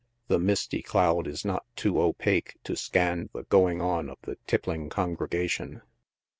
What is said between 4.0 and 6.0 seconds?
of the tip pling congregation.